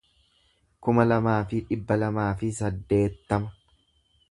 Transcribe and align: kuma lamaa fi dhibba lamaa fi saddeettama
kuma 0.87 1.05
lamaa 1.09 1.35
fi 1.51 1.59
dhibba 1.67 1.99
lamaa 2.05 2.27
fi 2.41 2.51
saddeettama 2.63 3.57